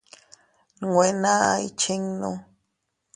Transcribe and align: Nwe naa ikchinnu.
Nwe 0.81 1.07
naa 1.21 1.49
ikchinnu. 1.67 2.31